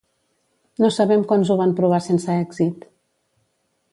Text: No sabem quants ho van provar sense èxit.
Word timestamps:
No 0.83 0.89
sabem 0.95 1.25
quants 1.33 1.51
ho 1.55 1.59
van 1.59 1.77
provar 1.81 2.01
sense 2.07 2.39
èxit. 2.47 2.91